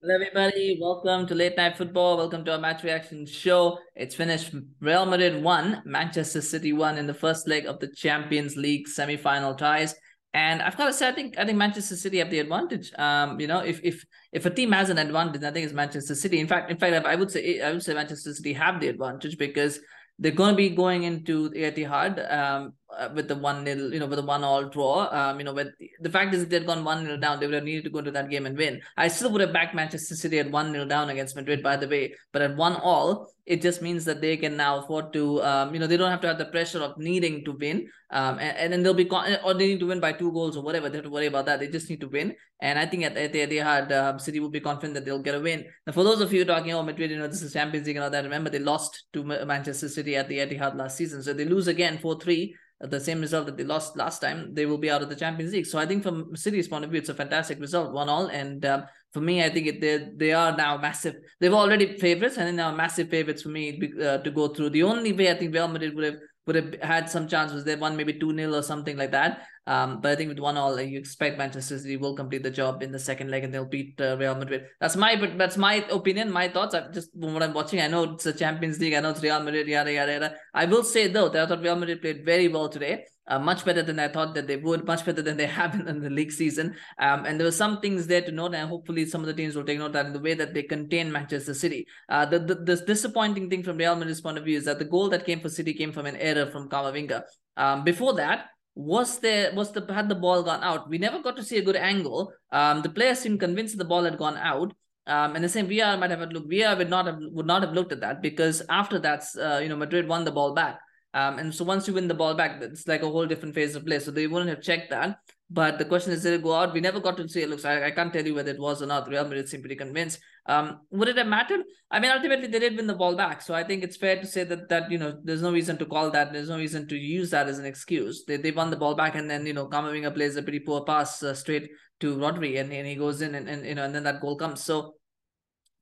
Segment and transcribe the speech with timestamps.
[0.00, 0.78] Hello, everybody.
[0.80, 2.18] Welcome to Late Night Football.
[2.18, 3.80] Welcome to our match reaction show.
[3.96, 8.56] It's finished Real Madrid 1, Manchester City 1 in the first leg of the Champions
[8.56, 9.96] League semi final ties.
[10.32, 12.92] And I've got to say, I think I think Manchester City have the advantage.
[12.96, 16.14] Um, you know, if if if a team has an advantage, I think it's Manchester
[16.14, 16.38] City.
[16.38, 19.36] In fact, in fact, I would say I would say Manchester City have the advantage
[19.36, 19.80] because
[20.16, 24.00] they're going to be going into the Etihad um, uh, with the one nil, you
[24.00, 25.08] know, with the one all draw.
[25.10, 25.68] Um, you know, with
[26.00, 28.10] the fact is they'd gone one nil down, they would have needed to go into
[28.10, 28.80] that game and win.
[28.96, 31.88] I still would have backed Manchester City at one nil down against Madrid, by the
[31.88, 32.14] way.
[32.32, 35.80] But at one all, it just means that they can now afford to, um, you
[35.80, 37.88] know, they don't have to have the pressure of needing to win.
[38.10, 40.56] Um, and, and then they'll be con- or they need to win by two goals
[40.56, 40.88] or whatever.
[40.88, 41.60] They have to worry about that.
[41.60, 42.34] They just need to win.
[42.60, 45.40] And I think at, at Etihad, um, City will be confident that they'll get a
[45.40, 45.64] win.
[45.86, 48.04] Now, for those of you talking, oh, Madrid, you know, this is Champions League and
[48.04, 48.24] all that.
[48.24, 51.98] Remember, they lost to Manchester City at the Etihad last season, so they lose again
[51.98, 55.08] four three the same result that they lost last time, they will be out of
[55.08, 55.66] the Champions League.
[55.66, 58.26] So I think from City's point of view, it's a fantastic result, one all.
[58.26, 61.16] And um, for me, I think it, they they are now massive.
[61.40, 64.70] They've already favorites, and they now massive favorites for me uh, to go through.
[64.70, 67.64] The only way I think Real Madrid would have would have had some chance was
[67.64, 69.46] they won maybe 2 0 or something like that.
[69.68, 72.82] Um, but I think with one all, you expect Manchester City will complete the job
[72.82, 74.64] in the second leg and they'll beat uh, Real Madrid.
[74.80, 76.74] That's my but that's my opinion, my thoughts.
[76.74, 77.78] I just what I'm watching.
[77.82, 78.94] I know it's a Champions League.
[78.94, 79.68] I know it's Real Madrid.
[79.68, 80.34] Yada yada yada.
[80.54, 83.04] I will say though that I thought Real Madrid played very well today.
[83.26, 85.86] Uh, much better than I thought that they would, much better than they have in,
[85.86, 86.74] in the league season.
[86.98, 89.54] Um, and there were some things there to note, and hopefully some of the teams
[89.54, 91.86] will take note that in the way that they contain Manchester City.
[92.08, 94.86] Uh, the, the, the disappointing thing from Real Madrid's point of view is that the
[94.86, 97.24] goal that came for City came from an error from Camavinga.
[97.58, 98.46] Um, before that,
[98.78, 100.88] was there was the had the ball gone out?
[100.88, 102.32] We never got to see a good angle.
[102.52, 104.72] Um, the players seemed convinced the ball had gone out.
[105.08, 106.48] Um, and the same VR might have looked.
[106.48, 109.68] VR would not have would not have looked at that because after that, uh, you
[109.68, 110.78] know, Madrid won the ball back.
[111.14, 113.74] Um, and so once you win the ball back, it's like a whole different phase
[113.74, 113.98] of play.
[113.98, 115.18] So they wouldn't have checked that.
[115.50, 116.74] But the question is, did it go out?
[116.74, 117.48] We never got to see it.
[117.48, 119.08] Looks I, I can't tell you whether it was or not.
[119.08, 120.20] Real Madrid seemed pretty convinced.
[120.44, 121.60] Um, would it have mattered?
[121.90, 123.40] I mean, ultimately they did win the ball back.
[123.40, 125.86] So I think it's fair to say that that you know there's no reason to
[125.86, 126.34] call that.
[126.34, 128.24] There's no reason to use that as an excuse.
[128.26, 130.84] They they won the ball back, and then you know Camavinga plays a pretty poor
[130.84, 131.70] pass uh, straight
[132.00, 134.36] to Rodri, and, and he goes in, and, and you know, and then that goal
[134.36, 134.62] comes.
[134.62, 134.96] So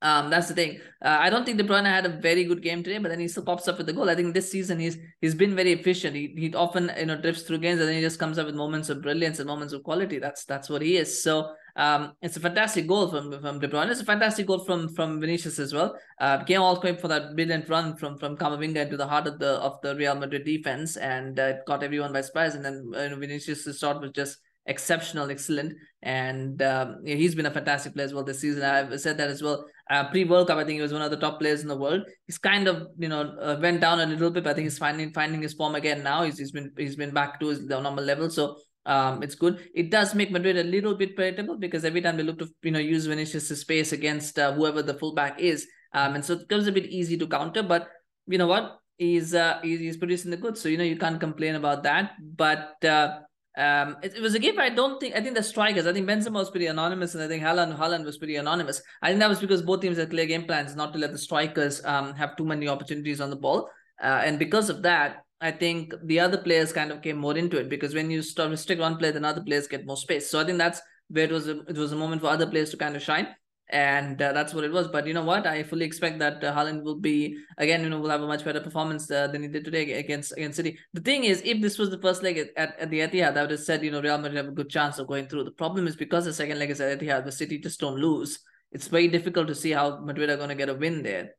[0.03, 0.81] um, that's the thing.
[1.03, 3.29] Uh, I don't think De Bruyne had a very good game today, but then he
[3.29, 4.11] still pops up with the goal.
[4.11, 6.15] I think this season he's he's been very efficient.
[6.15, 8.55] He he often you know drifts through games and then he just comes up with
[8.55, 10.19] moments of brilliance and moments of quality.
[10.19, 11.23] That's that's what he is.
[11.23, 13.91] So um, it's a fantastic goal from from De Bruyne.
[13.91, 15.99] It's a fantastic goal from from Vinicius as well.
[16.21, 19.27] Uh, came all the way for that brilliant run from from Camavinga into the heart
[19.27, 22.55] of the of the Real Madrid defense and uh, caught everyone by surprise.
[22.55, 27.95] And then uh, Vinicius' shot was just exceptional, excellent, and um, he's been a fantastic
[27.95, 28.63] player as well this season.
[28.63, 29.67] I've said that as well.
[29.89, 31.77] Uh, Pre World Cup, I think he was one of the top players in the
[31.77, 32.03] world.
[32.27, 34.79] He's kind of you know uh, went down a little bit, but I think he's
[34.79, 36.25] finding finding his form again now.
[36.25, 38.29] He's, he's been he's been back to his normal level.
[38.31, 38.57] So
[38.87, 39.69] um, it's good.
[39.75, 42.71] It does make Madrid a little bit predictable because every time they look to you
[42.71, 46.67] know use Vinicius' space against uh, whoever the fullback is, um, and so it becomes
[46.67, 47.63] a bit easy to counter.
[47.63, 47.89] But
[48.27, 48.79] you know what?
[48.99, 52.13] He's uh he's, he's producing the goods, so you know you can't complain about that.
[52.21, 53.21] But uh,
[53.57, 55.87] um, it, it, was a game I don't think I think the strikers.
[55.87, 58.83] I think Benzema was pretty anonymous, and I think Haaland Haaland was pretty anonymous.
[59.03, 61.19] I think that was because both teams had clear game plans not to let the
[61.19, 63.71] strikers um have too many opportunities on the ball,
[64.03, 67.57] uh, and because of that, I think the other players kind of came more into
[67.59, 70.31] it because when you start restrict one player, then other players get more space.
[70.31, 71.49] So I think that's where it was.
[71.49, 73.29] A, it was a moment for other players to kind of shine
[73.69, 74.89] and uh, that's what it was.
[74.89, 75.47] But you know what?
[75.47, 77.83] I fully expect that uh, Haaland will be again.
[77.83, 80.57] You know, will have a much better performance uh, than he did today against against
[80.57, 80.79] City.
[80.93, 83.51] The thing is, if this was the first leg at, at, the Etihad, I would
[83.51, 85.45] have said you know Real Madrid have a good chance of going through.
[85.45, 88.39] The problem is because the second leg is at Etihad, the City just don't lose.
[88.73, 91.31] It's very difficult to see how Madrid are going to get a win there,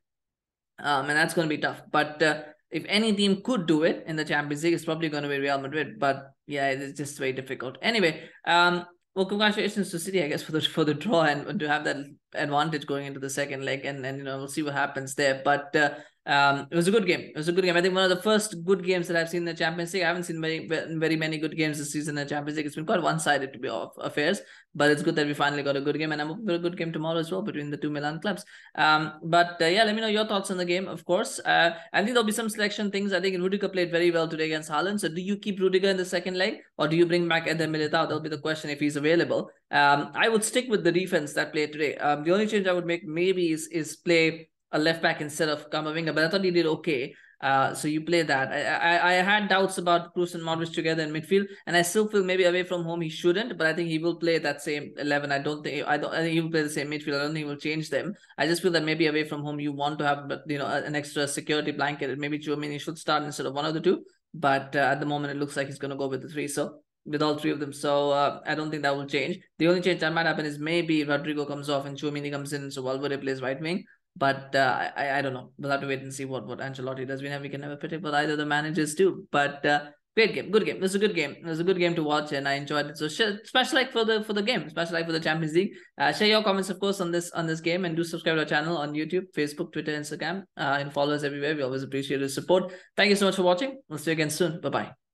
[0.80, 1.82] um, and that's going to be tough.
[1.92, 5.24] But uh, if any team could do it in the Champions League, it's probably going
[5.24, 6.00] to be Real Madrid.
[6.00, 7.78] But yeah, it's just very difficult.
[7.82, 8.86] Anyway, um,
[9.18, 11.98] well, congratulations to City, I guess, for the for the draw and to have that
[12.36, 15.42] advantage going into the second leg, and and you know we'll see what happens there.
[15.44, 15.96] But uh,
[16.28, 17.22] um, it was a good game.
[17.22, 17.78] It was a good game.
[17.78, 20.04] I think one of the first good games that I've seen in the Champions League.
[20.04, 22.66] I haven't seen very very many good games this season in the Champions League.
[22.66, 24.42] It's been quite one sided to be off affairs,
[24.76, 26.60] but it's good that we finally got a good game, and I'm hoping for a
[26.60, 28.44] good game tomorrow as well between the two Milan clubs.
[28.76, 30.90] Um, but uh, yeah, let me know your thoughts on the game.
[30.90, 33.14] Of course, uh, I think there'll be some selection things.
[33.14, 35.00] I think Rudiger played very well today against Haaland.
[35.00, 37.68] So do you keep Rudiger in the second leg, or do you bring back Eder
[37.68, 37.92] Militao?
[37.92, 39.50] That'll be the question if he's available.
[39.72, 41.96] Um, I would stick with the defense that played today.
[41.96, 45.50] Um, the only change I would make maybe is is play a left back instead
[45.50, 47.14] of Camavinga, but I thought he did okay.
[47.40, 48.52] Uh, so you play that.
[48.52, 52.08] I, I I had doubts about Kroos and Modric together in midfield, and I still
[52.08, 54.94] feel maybe away from home he shouldn't, but I think he will play that same
[54.98, 55.32] eleven.
[55.32, 56.14] I don't think I don't.
[56.14, 57.20] I think he will play the same midfield.
[57.20, 58.16] I don't think he will change them.
[58.40, 60.96] I just feel that maybe away from home you want to have you know an
[60.96, 62.18] extra security blanket.
[62.18, 64.04] Maybe Tchouameni should start instead of one of the two.
[64.34, 66.48] But uh, at the moment it looks like he's going to go with the three.
[66.48, 67.72] So with all three of them.
[67.72, 69.40] So uh, I don't think that will change.
[69.58, 72.70] The only change that might happen is maybe Rodrygo comes off and Tchouameni comes in,
[72.70, 73.86] so Valverde plays right wing.
[74.18, 75.52] But uh, I, I don't know.
[75.58, 77.22] We'll have to wait and see what, what Ancelotti does.
[77.22, 79.28] We never we can never predict what either the managers do.
[79.32, 79.86] But uh,
[80.16, 80.78] great game, good game.
[80.78, 81.36] It was a good game.
[81.40, 82.98] It was a good game to watch, and I enjoyed it.
[82.98, 85.72] So, especially like for the for the game, especially like for the Champions League.
[85.98, 88.42] Uh, share your comments, of course, on this on this game, and do subscribe to
[88.42, 91.56] our channel on YouTube, Facebook, Twitter, Instagram, uh, and follow us everywhere.
[91.56, 92.74] We always appreciate your support.
[92.96, 93.80] Thank you so much for watching.
[93.88, 94.60] We'll see you again soon.
[94.62, 95.07] Bye bye.